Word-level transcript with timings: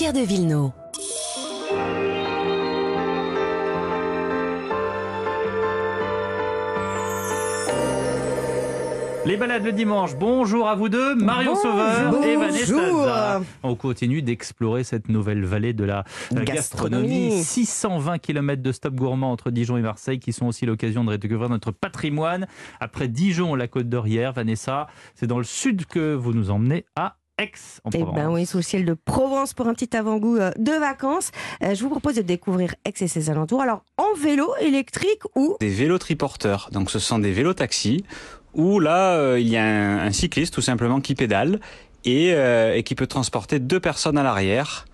Pierre 0.00 0.14
de 0.14 0.20
Villeneuve. 0.20 0.70
Les 9.26 9.36
balades 9.36 9.62
le 9.62 9.72
dimanche, 9.72 10.16
bonjour 10.16 10.68
à 10.68 10.74
vous 10.74 10.88
deux, 10.88 11.14
Marion 11.16 11.54
Sauveur 11.54 12.24
et 12.24 12.34
Vanessa. 12.34 13.42
On 13.62 13.74
continue 13.74 14.22
d'explorer 14.22 14.84
cette 14.84 15.10
nouvelle 15.10 15.44
vallée 15.44 15.74
de 15.74 15.84
la 15.84 16.04
gastronomie. 16.30 17.28
Gastronomie. 17.28 17.44
620 17.44 18.18
km 18.20 18.62
de 18.62 18.72
stop 18.72 18.94
gourmand 18.94 19.30
entre 19.30 19.50
Dijon 19.50 19.76
et 19.76 19.82
Marseille 19.82 20.18
qui 20.18 20.32
sont 20.32 20.46
aussi 20.46 20.64
l'occasion 20.64 21.04
de 21.04 21.10
redécouvrir 21.10 21.50
notre 21.50 21.72
patrimoine. 21.72 22.46
Après 22.80 23.06
Dijon, 23.06 23.54
la 23.54 23.68
Côte 23.68 23.90
d'Orière, 23.90 24.32
Vanessa, 24.32 24.86
c'est 25.14 25.26
dans 25.26 25.36
le 25.36 25.44
sud 25.44 25.84
que 25.84 26.14
vous 26.14 26.32
nous 26.32 26.50
emmenez 26.50 26.86
à 26.96 27.16
Aix 27.40 27.52
en 27.84 27.90
Eh 27.92 28.04
ben 28.14 28.30
oui, 28.30 28.44
sous 28.46 28.58
le 28.58 28.62
ciel 28.62 28.84
de 28.84 28.94
Provence 28.94 29.54
pour 29.54 29.66
un 29.66 29.74
petit 29.74 29.96
avant-goût 29.96 30.36
euh, 30.36 30.50
de 30.58 30.72
vacances. 30.72 31.30
Euh, 31.62 31.74
je 31.74 31.82
vous 31.82 31.88
propose 31.88 32.14
de 32.14 32.22
découvrir 32.22 32.74
Aix 32.84 32.92
et 33.00 33.08
ses 33.08 33.30
alentours. 33.30 33.62
Alors, 33.62 33.84
en 33.96 34.14
vélo 34.14 34.52
électrique 34.60 35.22
ou 35.34 35.56
des 35.60 35.68
vélos 35.68 35.98
triporteurs. 35.98 36.68
Donc 36.72 36.90
ce 36.90 36.98
sont 36.98 37.18
des 37.18 37.32
vélos 37.32 37.54
taxis 37.54 38.04
où 38.54 38.80
là 38.80 39.14
euh, 39.14 39.40
il 39.40 39.48
y 39.48 39.56
a 39.56 39.64
un, 39.64 39.98
un 40.06 40.12
cycliste 40.12 40.52
tout 40.52 40.60
simplement 40.60 41.00
qui 41.00 41.14
pédale 41.14 41.60
et, 42.04 42.32
euh, 42.34 42.74
et 42.74 42.82
qui 42.82 42.94
peut 42.94 43.06
transporter 43.06 43.58
deux 43.58 43.80
personnes 43.80 44.18
à 44.18 44.22
l'arrière. 44.22 44.86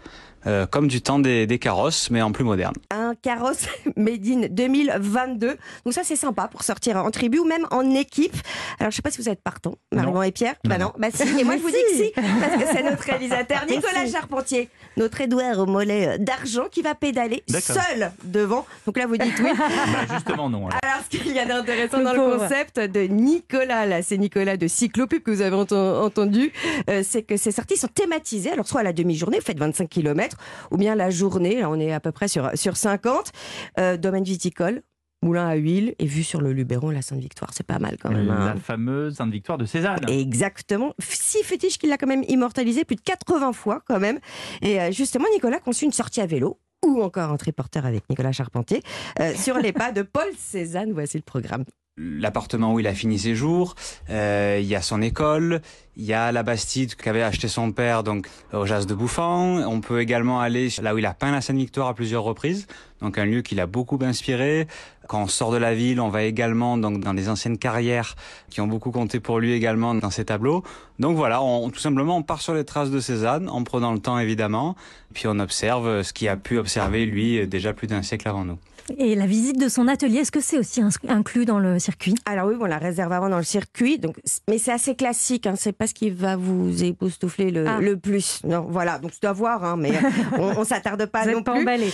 Euh, 0.46 0.66
comme 0.66 0.88
du 0.88 1.00
temps 1.02 1.18
des, 1.18 1.46
des 1.46 1.58
carrosses, 1.58 2.10
mais 2.10 2.22
en 2.22 2.32
plus 2.32 2.44
moderne. 2.44 2.74
un 2.90 3.14
carrosse 3.20 3.66
Made 3.96 4.26
in 4.26 4.46
2022. 4.50 5.56
Donc 5.84 5.92
ça, 5.94 6.02
c'est 6.04 6.16
sympa 6.16 6.48
pour 6.48 6.62
sortir 6.62 6.96
en 6.96 7.10
tribu 7.10 7.38
ou 7.38 7.44
même 7.44 7.66
en 7.70 7.82
équipe. 7.94 8.34
Alors, 8.78 8.90
je 8.90 8.96
sais 8.96 9.02
pas 9.02 9.10
si 9.10 9.20
vous 9.20 9.28
êtes 9.28 9.42
partant, 9.42 9.74
Marion 9.92 10.14
Non. 10.14 10.22
et 10.22 10.32
Pierre. 10.32 10.54
Bah 10.64 10.78
non, 10.78 10.92
bah 10.98 11.08
si. 11.12 11.22
Et 11.38 11.44
moi, 11.44 11.56
je 11.56 11.62
vous 11.62 11.68
dis 11.70 11.74
que 11.90 12.04
si, 12.04 12.12
parce 12.14 12.62
que 12.62 12.68
c'est 12.72 12.82
notre 12.82 13.02
réalisateur 13.02 13.64
Nicolas 13.68 14.06
Charpentier, 14.10 14.68
notre 14.96 15.20
Édouard 15.20 15.58
au 15.58 15.66
mollet 15.66 16.08
euh, 16.08 16.18
d'argent 16.18 16.64
qui 16.70 16.82
va 16.82 16.94
pédaler 16.94 17.42
seul 17.48 18.12
devant. 18.24 18.66
Donc 18.86 18.96
là, 18.98 19.06
vous 19.06 19.16
dites 19.16 19.34
oui. 19.42 19.50
Bah, 19.56 20.14
justement 20.14 20.48
non. 20.48 20.66
alors. 20.68 20.78
Alors, 20.82 21.00
ce 21.10 21.16
qu'il 21.18 21.32
y 21.32 21.38
a 21.38 21.44
d'intéressant 21.46 22.02
dans 22.02 22.12
le 22.12 22.38
concept 22.38 22.78
de 22.80 23.00
Nicolas, 23.02 23.86
là, 23.86 24.02
c'est 24.02 24.16
Nicolas 24.18 24.56
de 24.56 24.66
Cyclopub 24.66 25.22
que 25.22 25.30
vous 25.30 25.42
avez 25.42 25.56
enten- 25.56 26.00
entendu, 26.02 26.52
euh, 26.90 27.02
c'est 27.06 27.22
que 27.22 27.36
ces 27.36 27.50
sorties 27.52 27.76
sont 27.76 27.88
thématisées. 27.88 28.50
Alors, 28.52 28.66
soit 28.66 28.80
à 28.80 28.84
la 28.84 28.92
demi-journée, 28.92 29.38
vous 29.38 29.44
faites 29.44 29.58
25 29.58 29.88
km, 29.88 30.35
ou 30.70 30.76
bien 30.76 30.94
la 30.94 31.10
journée, 31.10 31.60
là, 31.60 31.70
on 31.70 31.78
est 31.78 31.92
à 31.92 32.00
peu 32.00 32.12
près 32.12 32.28
sur, 32.28 32.50
sur 32.54 32.76
50, 32.76 33.32
euh, 33.78 33.96
domaine 33.96 34.24
viticole, 34.24 34.82
moulin 35.22 35.48
à 35.48 35.54
huile, 35.54 35.94
et 35.98 36.06
vue 36.06 36.22
sur 36.22 36.40
le 36.40 36.52
Luberon, 36.52 36.90
la 36.90 37.02
Sainte-Victoire. 37.02 37.50
C'est 37.54 37.66
pas 37.66 37.78
mal 37.78 37.96
quand 38.00 38.10
même. 38.10 38.30
hein. 38.30 38.52
La 38.54 38.60
fameuse 38.60 39.16
Sainte 39.16 39.32
Victoire 39.32 39.58
de 39.58 39.64
Cézanne. 39.64 40.08
Exactement. 40.08 40.92
Si 40.98 41.42
fétiche 41.42 41.78
qu'il 41.78 41.88
l'a 41.88 41.96
quand 41.98 42.06
même 42.06 42.24
immortalisé 42.28 42.84
plus 42.84 42.96
de 42.96 43.00
80 43.00 43.52
fois 43.52 43.82
quand 43.86 43.98
même. 43.98 44.18
Et 44.62 44.80
euh, 44.80 44.92
justement, 44.92 45.24
Nicolas 45.34 45.56
a 45.56 45.60
conçu 45.60 45.84
une 45.84 45.92
sortie 45.92 46.20
à 46.20 46.26
vélo 46.26 46.60
ou 46.84 47.02
encore 47.02 47.30
un 47.30 47.36
triporteur 47.38 47.86
avec 47.86 48.08
Nicolas 48.10 48.32
Charpentier 48.32 48.82
euh, 49.20 49.34
sur 49.36 49.58
les 49.58 49.72
pas 49.72 49.90
de 49.90 50.02
Paul 50.02 50.28
Cézanne. 50.38 50.92
Voici 50.92 51.16
le 51.16 51.22
programme. 51.22 51.64
L'appartement 51.98 52.74
où 52.74 52.78
il 52.80 52.86
a 52.86 52.94
fini 52.94 53.18
ses 53.18 53.34
jours, 53.34 53.74
euh, 54.10 54.58
il 54.60 54.66
y 54.66 54.74
a 54.74 54.82
son 54.82 55.00
école, 55.00 55.62
il 55.96 56.04
y 56.04 56.12
a 56.12 56.30
la 56.30 56.42
Bastide 56.42 56.94
qu'avait 56.94 57.22
acheté 57.22 57.48
son 57.48 57.72
père 57.72 58.02
donc 58.02 58.28
au 58.52 58.66
Jas 58.66 58.84
de 58.84 58.94
Bouffant. 58.94 59.58
On 59.66 59.80
peut 59.80 60.00
également 60.00 60.40
aller 60.40 60.68
là 60.82 60.94
où 60.94 60.98
il 60.98 61.06
a 61.06 61.14
peint 61.14 61.32
la 61.32 61.40
Sainte-Victoire 61.40 61.88
à 61.88 61.94
plusieurs 61.94 62.22
reprises, 62.22 62.66
donc 63.00 63.18
un 63.18 63.24
lieu 63.24 63.42
qui 63.42 63.54
l'a 63.54 63.66
beaucoup 63.66 63.98
inspiré. 64.02 64.66
Quand 65.08 65.22
on 65.22 65.28
sort 65.28 65.52
de 65.52 65.56
la 65.56 65.74
ville, 65.74 66.00
on 66.00 66.08
va 66.08 66.24
également 66.24 66.76
donc 66.76 67.00
dans 67.00 67.14
des 67.14 67.28
anciennes 67.28 67.58
carrières 67.58 68.16
qui 68.50 68.60
ont 68.60 68.66
beaucoup 68.66 68.90
compté 68.90 69.20
pour 69.20 69.38
lui 69.38 69.52
également 69.52 69.94
dans 69.94 70.10
ses 70.10 70.24
tableaux. 70.24 70.64
Donc 70.98 71.16
voilà, 71.16 71.42
on, 71.42 71.70
tout 71.70 71.80
simplement 71.80 72.16
on 72.16 72.22
part 72.22 72.40
sur 72.40 72.54
les 72.54 72.64
traces 72.64 72.90
de 72.90 73.00
Cézanne 73.00 73.48
en 73.48 73.62
prenant 73.64 73.92
le 73.92 73.98
temps 73.98 74.18
évidemment, 74.18 74.76
puis 75.14 75.26
on 75.28 75.38
observe 75.38 76.02
ce 76.02 76.12
qu'il 76.12 76.28
a 76.28 76.36
pu 76.36 76.58
observer 76.58 77.06
lui 77.06 77.46
déjà 77.46 77.72
plus 77.72 77.86
d'un 77.86 78.02
siècle 78.02 78.28
avant 78.28 78.44
nous. 78.44 78.58
Et 78.98 79.16
la 79.16 79.26
visite 79.26 79.58
de 79.58 79.68
son 79.68 79.88
atelier, 79.88 80.18
est-ce 80.18 80.30
que 80.30 80.40
c'est 80.40 80.58
aussi 80.58 80.80
inclus 81.08 81.44
dans 81.44 81.58
le 81.58 81.80
circuit? 81.80 82.14
Alors 82.24 82.46
oui, 82.46 82.54
on 82.60 82.66
la 82.66 82.78
réserve 82.78 83.10
avant 83.12 83.28
dans 83.28 83.38
le 83.38 83.42
circuit, 83.42 83.98
donc 83.98 84.14
mais 84.48 84.58
c'est 84.58 84.70
assez 84.70 84.94
classique. 84.94 85.48
Hein, 85.48 85.54
c'est 85.56 85.72
pas 85.72 85.85
ce 85.86 85.94
qui 85.94 86.10
va 86.10 86.36
vous 86.36 86.82
époustoufler 86.84 87.50
le, 87.50 87.66
Ah. 87.66 87.78
le 87.80 87.96
plus. 87.96 88.40
Non, 88.44 88.66
voilà. 88.68 88.98
Donc 88.98 89.12
c'est 89.14 89.26
à 89.26 89.32
voir, 89.32 89.64
hein, 89.64 89.76
mais 89.76 89.92
on, 90.38 90.58
on 90.60 90.64
s'attarde 90.64 91.06
pas 91.06 91.22
Vous 91.24 91.30
non 91.30 91.36
n'êtes 91.36 91.44
pas 91.44 91.52
plus. 91.52 91.62
emballé 91.62 91.90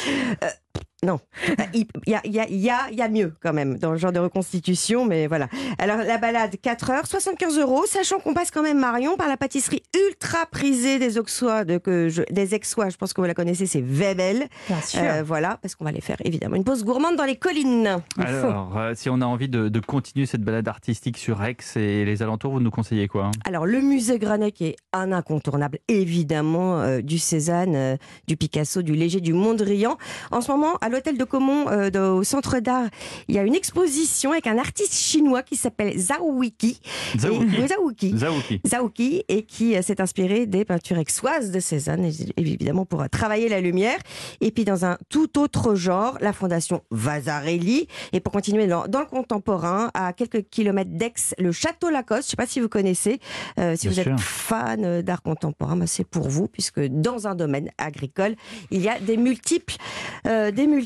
Non, 1.04 1.18
Euh, 1.48 1.64
il 1.74 1.86
y 2.06 2.14
a, 2.14 2.20
y, 2.24 2.38
a, 2.38 2.48
y, 2.48 2.70
a, 2.70 2.90
y 2.92 3.02
a 3.02 3.08
mieux 3.08 3.32
quand 3.42 3.52
même 3.52 3.76
dans 3.76 3.90
le 3.90 3.98
genre 3.98 4.12
de 4.12 4.20
reconstitution, 4.20 5.04
mais 5.04 5.26
voilà. 5.26 5.48
Alors 5.78 5.96
la 5.96 6.16
balade 6.18 6.54
4 6.62 6.90
heures, 6.90 7.06
75 7.08 7.58
euros, 7.58 7.84
sachant 7.86 8.20
qu'on 8.20 8.34
passe 8.34 8.52
quand 8.52 8.62
même 8.62 8.78
Marion 8.78 9.16
par 9.16 9.26
la 9.28 9.36
pâtisserie 9.36 9.82
ultra 10.06 10.46
prisée 10.46 11.00
des 11.00 11.18
Auxois, 11.18 11.64
de, 11.64 11.78
que 11.78 12.08
je, 12.08 12.22
des 12.30 12.54
Aixois, 12.54 12.88
je 12.88 12.96
pense 12.96 13.12
que 13.12 13.20
vous 13.20 13.26
la 13.26 13.34
connaissez, 13.34 13.66
c'est 13.66 13.80
Webel. 13.80 14.46
Bien 14.68 14.80
sûr. 14.80 15.00
Euh, 15.02 15.22
voilà, 15.24 15.58
parce 15.60 15.74
qu'on 15.74 15.82
va 15.84 15.90
aller 15.90 16.00
faire 16.00 16.18
évidemment 16.24 16.54
une 16.54 16.62
pause 16.64 16.84
gourmande 16.84 17.16
dans 17.16 17.24
les 17.24 17.36
collines. 17.36 18.00
Alors, 18.19 18.78
euh, 18.78 18.92
si 18.94 19.10
on 19.10 19.20
a 19.20 19.26
envie 19.26 19.48
de, 19.48 19.69
de 19.69 19.80
continuer 19.80 20.26
cette 20.26 20.42
balade 20.42 20.69
artistique 20.69 21.19
sur 21.19 21.42
Aix 21.42 21.56
et 21.74 22.04
les 22.04 22.22
alentours, 22.22 22.52
vous 22.52 22.60
nous 22.60 22.70
conseillez 22.70 23.08
quoi? 23.08 23.24
Hein 23.26 23.30
Alors 23.44 23.66
le 23.66 23.80
musée 23.80 24.20
Granet 24.20 24.52
qui 24.52 24.66
est 24.66 24.76
un 24.92 25.10
incontournable 25.10 25.78
évidemment 25.88 26.80
euh, 26.80 27.00
du 27.00 27.19
Cézanne, 27.19 27.74
euh, 27.74 27.96
du 28.28 28.36
Picasso, 28.36 28.82
du 28.82 28.92
Léger, 28.92 29.20
du 29.20 29.32
Mondrian. 29.32 29.96
En 30.30 30.40
ce 30.40 30.52
moment 30.52 30.74
à 30.80 30.91
l'hôtel 30.92 31.19
de 31.19 31.25
Caumont 31.25 31.69
euh, 31.69 31.91
de- 31.91 31.98
au 31.98 32.22
centre 32.22 32.60
d'art, 32.60 32.88
il 33.28 33.34
y 33.34 33.38
a 33.38 33.42
une 33.42 33.54
exposition 33.54 34.30
avec 34.32 34.47
un 34.47 34.58
artiste 34.58 34.94
chinois 34.94 35.42
qui 35.42 35.56
s'appelle 35.56 35.98
Zhao 35.98 36.30
Wiki. 36.32 36.78
Zaouki. 38.66 39.25
Et, 39.28 39.42
qui 39.44 39.76
euh, 39.76 39.82
s'est 39.82 40.00
inspiré 40.00 40.47
des 40.47 40.64
peintures 40.64 40.98
aixoises 40.98 41.50
de 41.50 41.60
Cézanne, 41.60 42.10
évidemment 42.36 42.84
pour 42.84 43.02
euh, 43.02 43.06
travailler 43.10 43.48
la 43.48 43.60
lumière. 43.60 43.98
Et 44.41 44.50
puis 44.50 44.64
dans 44.64 44.84
un 44.84 44.98
tout 45.08 45.38
autre 45.38 45.75
genre, 45.75 46.16
la 46.20 46.32
fondation 46.32 46.82
Vasarely. 46.91 47.88
Et 48.12 48.20
pour 48.20 48.32
continuer 48.32 48.66
dans, 48.66 48.86
dans 48.86 49.00
le 49.00 49.06
contemporain, 49.06 49.91
à 49.94 50.12
quelques 50.12 50.42
kilomètres 50.50 50.91
d'Aix, 50.92 51.12
le 51.38 51.52
Château 51.52 51.91
Lacoste. 51.91 52.22
Je 52.22 52.26
ne 52.26 52.31
sais 52.31 52.36
pas 52.36 52.47
si 52.47 52.60
vous 52.60 52.69
connaissez. 52.69 53.19
Euh, 53.58 53.75
si 53.76 53.88
Bien 53.88 53.97
vous 53.97 54.02
sûr. 54.02 54.12
êtes 54.12 54.20
fan 54.20 55.02
d'art 55.02 55.22
contemporain, 55.22 55.76
bah, 55.76 55.86
c'est 55.86 56.04
pour 56.06 56.28
vous, 56.28 56.47
puisque 56.48 56.81
dans 56.81 57.26
un 57.26 57.34
domaine 57.34 57.70
agricole, 57.78 58.34
il 58.70 58.81
y 58.82 58.88
a 58.88 58.98
des 59.00 59.16
multiples, 59.16 59.76
euh, 60.26 60.50
des 60.50 60.66
multiples 60.66 60.81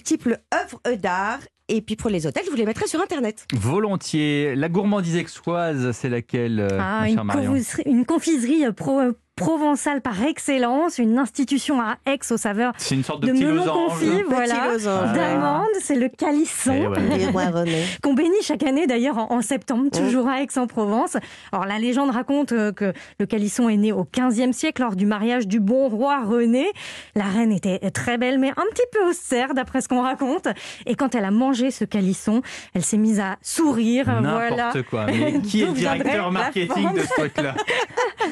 œuvres 0.55 0.81
d'art. 0.97 1.41
Et 1.69 1.83
puis 1.83 1.97
pour 1.97 2.11
les 2.11 2.27
hôtels, 2.29 2.45
je 2.47 2.51
vous 2.51 2.57
les 2.57 2.65
mettrai 2.65 2.87
sur 2.87 3.01
Internet. 3.01 3.45
Volontiers. 3.53 4.55
La 4.55 4.69
gourmandise 4.69 5.17
aixoise, 5.17 5.91
c'est 5.93 6.09
laquelle, 6.09 6.61
euh, 6.61 6.79
Ah, 6.81 7.01
ma 7.01 7.09
une, 7.09 7.23
Marion 7.25 7.51
confiserie, 7.53 7.83
une 7.87 8.05
confiserie 8.07 8.73
pro- 8.73 9.01
provençale 9.37 10.01
par 10.01 10.23
excellence, 10.25 10.99
une 10.99 11.19
institution 11.19 11.81
à 11.81 11.97
Aix 12.07 12.19
aux 12.31 12.39
saveurs 12.39 12.73
C'est 12.79 12.95
une 12.95 13.05
sorte 13.05 13.21
de, 13.23 13.29
de 13.29 13.33
melon 13.33 13.65
confit, 13.65 14.23
voilà, 14.29 14.77
d'amande, 15.15 15.67
c'est 15.83 15.95
le 15.95 16.09
calisson. 16.09 16.93
Eh 17.13 17.27
ouais. 17.29 17.45
Qu'on 18.03 18.15
bénit 18.15 18.43
chaque 18.43 18.63
année 18.63 18.87
d'ailleurs 18.87 19.19
en, 19.19 19.33
en 19.33 19.43
septembre, 19.43 19.91
toujours 19.91 20.27
à 20.29 20.43
Aix-en-Provence. 20.43 21.19
Alors 21.53 21.67
la 21.67 21.79
légende 21.79 22.11
raconte 22.11 22.53
euh, 22.53 22.73
que 22.73 22.95
le 23.21 23.27
calisson 23.27 23.69
est 23.69 23.77
né 23.77 23.93
au 23.93 24.05
XVe 24.11 24.53
siècle 24.53 24.81
lors 24.83 24.97
du 24.97 25.05
mariage 25.05 25.47
du 25.47 25.61
bon 25.61 25.89
roi 25.89 26.23
René. 26.25 26.67
La 27.15 27.25
reine 27.25 27.53
était 27.53 27.79
très 27.91 28.17
belle 28.17 28.39
mais 28.39 28.51
un 28.51 28.65
petit 28.73 28.87
peu 28.91 29.07
austère 29.09 29.53
d'après 29.53 29.83
ce 29.83 29.89
qu'on 29.89 30.01
raconte. 30.03 30.49
Et 30.87 30.95
quand 30.95 31.15
elle 31.15 31.25
a 31.25 31.31
mangé 31.31 31.71
ce 31.71 31.85
calisson, 31.85 32.41
elle 32.75 32.85
s'est 32.85 32.97
mise 32.97 33.21
à 33.21 33.37
sourire. 33.43 34.07
N'importe 34.07 34.55
Voilà. 34.55 34.73
quoi. 34.89 35.07
Mais 35.07 35.41
qui 35.43 35.63
est 35.63 35.67
le 35.67 35.73
directeur 35.73 36.33
marketing 36.33 36.95
de 36.95 37.01
ce 37.01 37.09
truc-là? 37.19 37.55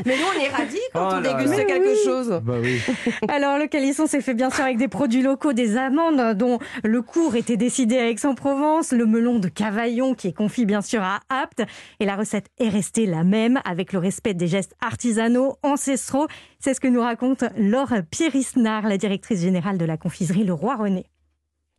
Mais 0.07 0.17
nous, 0.17 0.25
on 0.35 0.43
est 0.43 0.49
radis 0.49 0.79
quand 0.95 1.09
Oh 1.11 1.15
on 1.17 1.21
déguste 1.21 1.57
là. 1.59 1.65
quelque 1.65 1.89
Oui. 1.89 1.99
chose. 2.05 2.41
Bah 2.45 2.55
oui. 2.63 2.81
Alors 3.29 3.59
le 3.59 3.67
calisson 3.67 4.07
s'est 4.07 4.21
fait 4.21 4.35
bien 4.35 4.49
sûr 4.51 4.65
avec 4.65 4.77
des 4.79 4.89
produits 4.89 5.23
locaux, 5.23 5.53
des 5.53 5.77
amandes 5.77 6.37
dont 6.37 6.59
le 6.83 7.03
cours 7.03 7.35
était 7.37 7.57
décidé 7.57 7.99
à 7.99 8.09
Aix-en-Provence, 8.09 8.93
le 8.93 9.05
melon 9.07 9.39
de 9.39 9.49
Cavaillon 9.49 10.15
qui 10.15 10.29
est 10.29 10.33
confit 10.33 10.65
bien 10.67 10.81
sûr 10.83 11.03
à 11.03 11.21
Apt 11.29 11.63
et 12.01 12.07
la 12.07 12.17
recette 12.17 12.47
est 12.59 12.69
restée 12.69 13.07
la 13.07 13.25
même 13.25 13.61
avec 13.65 13.93
le 13.93 13.99
respect 13.99 14.35
des 14.35 14.47
gestes 14.47 14.75
artisanaux, 14.81 15.57
ancestraux. 15.63 16.27
C'est 16.61 16.75
ce 16.75 16.81
que 16.81 16.89
nous 16.89 17.01
raconte 17.03 17.45
Laure 17.57 17.93
Pierisnard, 18.11 18.89
la 18.89 18.97
directrice 18.97 19.41
générale 19.41 19.79
de 19.79 19.85
la 19.85 19.97
confiserie 19.97 20.45
Le 20.45 20.53
Roi 20.55 20.77
René. 20.77 21.07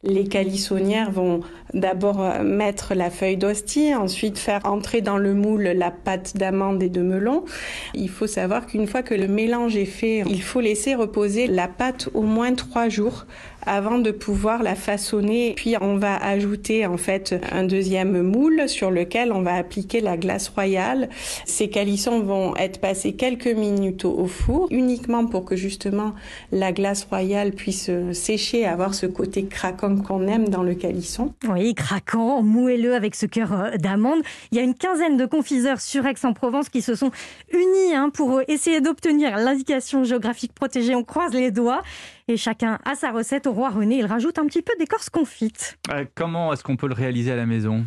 Les 0.03 0.25
calissonnières 0.25 1.09
vont 1.09 1.39
d'abord 1.73 2.21
euh, 2.21 2.43
mettre 2.43 2.93
la 2.93 3.09
feuille 3.09 3.37
d'hostie, 3.37 3.95
ensuite 3.95 4.37
faire 4.37 4.65
entrer 4.65 5.01
dans 5.01 5.17
le 5.17 5.33
moule 5.33 5.63
la 5.63 5.89
pâte 5.89 6.37
d'amande 6.37 6.83
et 6.83 6.89
de 6.89 7.01
melon. 7.01 7.45
Il 7.93 8.09
faut 8.09 8.27
savoir 8.27 8.67
qu'une 8.67 8.87
fois 8.87 9.03
que 9.03 9.15
le 9.15 9.27
mélange 9.27 9.77
est 9.77 9.85
fait, 9.85 10.23
il 10.27 10.41
faut 10.41 10.59
laisser 10.59 10.95
reposer 10.95 11.47
la 11.47 11.67
pâte 11.67 12.09
au 12.13 12.21
moins 12.21 12.53
trois 12.53 12.89
jours 12.89 13.25
avant 13.65 13.99
de 13.99 14.11
pouvoir 14.11 14.63
la 14.63 14.75
façonner. 14.75 15.53
Puis 15.55 15.75
on 15.79 15.97
va 15.97 16.15
ajouter 16.15 16.85
en 16.85 16.97
fait 16.97 17.35
un 17.51 17.63
deuxième 17.63 18.21
moule 18.21 18.67
sur 18.67 18.91
lequel 18.91 19.31
on 19.31 19.41
va 19.41 19.55
appliquer 19.55 20.01
la 20.01 20.17
glace 20.17 20.49
royale. 20.49 21.09
Ces 21.45 21.69
calissons 21.69 22.21
vont 22.21 22.55
être 22.55 22.79
passés 22.79 23.13
quelques 23.13 23.47
minutes 23.47 24.05
au 24.05 24.27
four, 24.27 24.67
uniquement 24.71 25.25
pour 25.25 25.45
que 25.45 25.55
justement 25.55 26.13
la 26.51 26.71
glace 26.71 27.05
royale 27.05 27.51
puisse 27.51 27.89
sécher, 28.13 28.65
avoir 28.65 28.93
ce 28.93 29.05
côté 29.05 29.45
craquant 29.45 29.95
qu'on 29.97 30.27
aime 30.27 30.49
dans 30.49 30.63
le 30.63 30.75
calisson. 30.75 31.33
Oui, 31.47 31.73
craquant, 31.75 32.41
moelleux 32.41 32.95
avec 32.95 33.15
ce 33.15 33.25
cœur 33.25 33.53
euh, 33.53 33.77
d'amande. 33.77 34.21
Il 34.51 34.57
y 34.57 34.61
a 34.61 34.63
une 34.63 34.73
quinzaine 34.73 35.17
de 35.17 35.25
confiseurs 35.25 35.81
sur 35.81 36.05
Aix-en-Provence 36.05 36.69
qui 36.69 36.81
se 36.81 36.95
sont 36.95 37.11
unis 37.51 37.95
hein, 37.95 38.09
pour 38.09 38.41
essayer 38.47 38.81
d'obtenir 38.81 39.37
l'indication 39.37 40.03
géographique 40.03 40.53
protégée. 40.53 40.95
On 40.95 41.03
croise 41.03 41.33
les 41.33 41.51
doigts 41.51 41.81
et 42.27 42.37
chacun 42.37 42.79
a 42.85 42.95
sa 42.95 43.11
recette. 43.11 43.47
Au 43.47 43.53
roi 43.53 43.69
René, 43.69 43.97
il 43.97 44.05
rajoute 44.05 44.39
un 44.39 44.45
petit 44.45 44.61
peu 44.61 44.73
d'écorce 44.79 45.09
confite. 45.09 45.77
Euh, 45.91 46.05
comment 46.15 46.53
est-ce 46.53 46.63
qu'on 46.63 46.77
peut 46.77 46.87
le 46.87 46.93
réaliser 46.93 47.31
à 47.31 47.35
la 47.35 47.45
maison? 47.45 47.83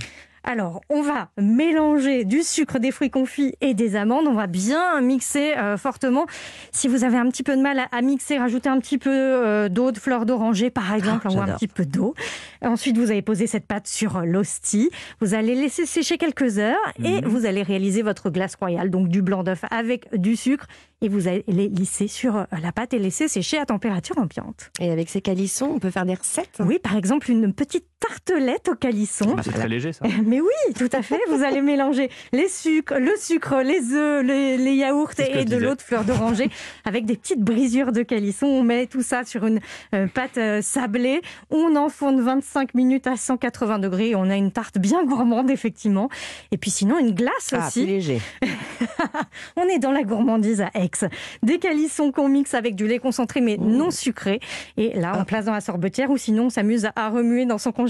Alors, 0.48 0.80
on 0.88 1.02
va 1.02 1.28
mélanger 1.38 2.24
du 2.24 2.42
sucre, 2.42 2.78
des 2.78 2.90
fruits 2.90 3.10
confits 3.10 3.54
et 3.60 3.74
des 3.74 3.96
amandes. 3.96 4.26
On 4.26 4.32
va 4.32 4.46
bien 4.46 4.98
mixer 5.02 5.52
euh, 5.58 5.76
fortement. 5.76 6.24
Si 6.72 6.88
vous 6.88 7.04
avez 7.04 7.18
un 7.18 7.28
petit 7.28 7.42
peu 7.42 7.54
de 7.54 7.60
mal 7.60 7.86
à, 7.92 8.00
mixer, 8.00 8.38
rajoutez 8.38 8.70
un 8.70 8.78
petit 8.78 8.96
peu 8.96 9.10
euh, 9.12 9.68
d'eau, 9.68 9.92
de 9.92 9.98
fleur 9.98 10.24
d'oranger 10.24 10.70
par 10.70 10.94
exemple, 10.94 11.26
ah, 11.28 11.34
ou 11.34 11.40
un 11.42 11.48
petit 11.48 11.68
peu 11.68 11.84
d'eau. 11.84 12.14
Ensuite, 12.62 12.96
vous 12.96 13.10
allez 13.10 13.20
poser 13.20 13.46
cette 13.46 13.66
pâte 13.66 13.86
sur 13.86 14.22
l'hostie. 14.22 14.88
Vous 15.20 15.34
allez 15.34 15.54
laisser 15.54 15.84
sécher 15.84 16.16
quelques 16.16 16.58
heures 16.58 16.78
et 17.04 17.20
mhm. 17.20 17.28
vous 17.28 17.44
allez 17.44 17.62
réaliser 17.62 18.00
votre 18.00 18.30
glace 18.30 18.54
royale, 18.54 18.88
donc 18.88 19.08
du 19.08 19.20
blanc 19.20 19.42
d'œuf 19.42 19.66
avec 19.70 20.08
du 20.16 20.34
sucre 20.34 20.66
et 21.00 21.08
vous 21.08 21.28
allez 21.28 21.44
lisser 21.46 22.08
sur 22.08 22.36
euh, 22.36 22.44
la 22.60 22.72
pâte 22.72 22.94
et 22.94 22.98
laisser 22.98 23.28
sécher 23.28 23.58
à 23.58 23.66
température 23.66 24.18
ambiante. 24.18 24.70
Et 24.80 24.90
avec 24.90 25.10
ces 25.10 25.20
calissons, 25.20 25.70
on 25.74 25.78
peut 25.78 25.90
faire 25.90 26.06
des 26.06 26.14
recettes 26.14 26.58
Oui, 26.60 26.78
par 26.78 26.96
exemple 26.96 27.30
une 27.30 27.52
petite 27.52 27.84
tartelette 28.00 28.68
au 28.68 28.74
calisson. 28.74 29.36
C'est 29.42 29.52
très 29.52 29.68
léger 29.68 29.92
ça. 29.92 30.04
Mais 30.24 30.40
oui, 30.40 30.74
tout 30.76 30.88
à 30.92 31.02
fait. 31.02 31.18
Vous 31.30 31.42
allez 31.42 31.62
mélanger 31.62 32.10
les 32.32 32.48
sucres, 32.48 32.98
le 32.98 33.14
sucre, 33.16 33.62
les 33.62 33.92
œufs, 33.92 34.24
les, 34.24 34.74
yaourts 34.74 35.10
et 35.18 35.44
de 35.44 35.56
l'eau 35.56 35.74
de 35.74 35.82
fleur 35.82 36.04
d'oranger 36.04 36.50
avec 36.84 37.06
des 37.06 37.16
petites 37.16 37.40
brisures 37.40 37.92
de 37.92 38.02
calisson. 38.02 38.46
On 38.46 38.62
met 38.62 38.86
tout 38.86 39.02
ça 39.02 39.24
sur 39.24 39.46
une 39.46 39.60
euh, 39.94 40.06
pâte 40.06 40.38
euh, 40.38 40.62
sablée. 40.62 41.20
On 41.50 41.74
enfourne 41.76 42.20
25 42.20 42.74
minutes 42.74 43.06
à 43.06 43.16
180 43.16 43.78
degrés. 43.80 44.14
On 44.14 44.30
a 44.30 44.36
une 44.36 44.52
tarte 44.52 44.78
bien 44.78 45.04
gourmande 45.04 45.50
effectivement. 45.50 46.08
Et 46.52 46.56
puis 46.56 46.70
sinon 46.70 46.98
une 46.98 47.14
glace 47.14 47.52
ah, 47.52 47.66
aussi. 47.66 47.86
léger. 47.86 48.20
on 49.56 49.64
est 49.64 49.78
dans 49.78 49.92
la 49.92 50.04
gourmandise 50.04 50.60
à 50.60 50.70
Aix. 50.74 50.90
Des 51.42 51.58
calissons 51.58 52.12
qu'on 52.12 52.28
mixe 52.28 52.54
avec 52.54 52.76
du 52.76 52.86
lait 52.86 52.98
concentré 52.98 53.40
mais 53.40 53.56
non 53.56 53.90
sucré. 53.90 54.40
Et 54.76 54.98
là, 54.98 55.12
on 55.16 55.20
ah. 55.20 55.24
place 55.24 55.46
dans 55.46 55.52
la 55.52 55.60
sorbetière 55.60 56.10
ou 56.10 56.16
sinon 56.16 56.46
on 56.46 56.50
s'amuse 56.50 56.88
à 56.94 57.08
remuer 57.08 57.44
dans 57.44 57.58
son 57.58 57.72
congélateur. 57.72 57.87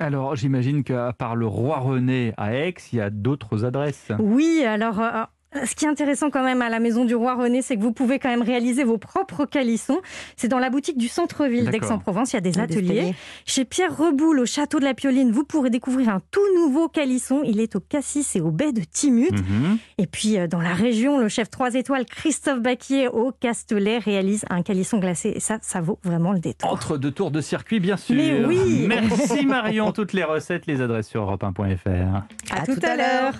Alors 0.00 0.36
j'imagine 0.36 0.84
qu'à 0.84 1.12
part 1.12 1.36
le 1.36 1.46
Roi 1.46 1.78
René 1.78 2.32
à 2.36 2.54
Aix, 2.54 2.74
il 2.92 2.98
y 2.98 3.00
a 3.00 3.10
d'autres 3.10 3.64
adresses. 3.64 4.12
Oui, 4.18 4.64
alors 4.66 5.00
euh, 5.00 5.24
ce 5.64 5.74
qui 5.74 5.84
est 5.84 5.88
intéressant 5.88 6.30
quand 6.30 6.44
même 6.44 6.62
à 6.62 6.68
la 6.68 6.80
Maison 6.80 7.04
du 7.04 7.14
Roi 7.14 7.34
René, 7.34 7.62
c'est 7.62 7.76
que 7.76 7.82
vous 7.82 7.92
pouvez 7.92 8.18
quand 8.18 8.28
même 8.28 8.42
réaliser 8.42 8.84
vos 8.84 8.98
propres 8.98 9.44
calissons. 9.44 10.00
C'est 10.36 10.48
dans 10.48 10.58
la 10.58 10.70
boutique 10.70 10.98
du 10.98 11.08
centre-ville 11.08 11.70
d'Aix-en-Provence. 11.70 12.32
Il 12.32 12.36
y 12.36 12.38
a 12.38 12.40
des 12.40 12.58
ateliers. 12.58 13.14
Chez 13.44 13.64
Pierre 13.64 13.96
Reboul, 13.96 14.40
au 14.40 14.46
château 14.46 14.78
de 14.78 14.84
la 14.84 14.94
Pioline, 14.94 15.30
vous 15.30 15.44
pourrez 15.44 15.70
découvrir 15.70 16.10
un 16.10 16.20
tout 16.30 16.40
nouveau 16.56 16.88
calisson. 16.88 17.42
Il 17.44 17.60
est 17.60 17.76
au 17.76 17.80
Cassis 17.80 18.36
et 18.36 18.40
au 18.40 18.50
baie 18.50 18.72
de 18.72 18.82
Timut. 18.82 19.32
Mhm. 19.32 19.78
Et 19.98 20.06
puis, 20.06 20.38
euh, 20.38 20.46
dans 20.46 20.60
la 20.60 20.74
région, 20.74 21.18
le 21.18 21.28
chef 21.28 21.50
3 21.50 21.74
étoiles 21.74 22.04
Christophe 22.04 22.60
Baquier 22.60 23.08
au 23.08 23.32
Castelet 23.32 23.98
réalise 23.98 24.44
un 24.50 24.62
calisson 24.62 24.98
glacé. 24.98 25.32
Et 25.36 25.40
ça, 25.40 25.58
ça 25.62 25.80
vaut 25.80 25.98
vraiment 26.02 26.32
le 26.32 26.38
détour. 26.38 26.70
Entre 26.70 26.96
deux 26.96 27.10
tours 27.10 27.30
de 27.30 27.40
circuit, 27.40 27.80
bien 27.80 27.96
sûr. 27.96 28.16
Mais 28.16 28.44
oui 28.44 28.86
Merci 28.88 29.46
Marion. 29.46 29.92
Toutes 29.92 30.12
les 30.12 30.24
recettes, 30.24 30.66
les 30.66 30.80
adresses 30.80 31.08
sur 31.08 31.22
europe1.fr. 31.22 32.24
À, 32.50 32.64
tout, 32.64 32.78
à 32.82 32.96
l'heure. 32.96 33.32